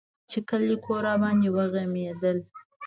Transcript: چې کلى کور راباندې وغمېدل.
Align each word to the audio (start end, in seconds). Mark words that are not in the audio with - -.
چې 0.29 0.39
کلى 0.49 0.75
کور 0.85 1.01
راباندې 1.07 1.49
وغمېدل. 1.55 2.37